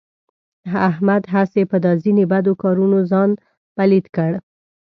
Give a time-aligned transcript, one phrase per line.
[0.89, 3.29] احمد هسې په دا ځنې بدو کارونو ځان
[3.75, 4.31] پلیت کړ.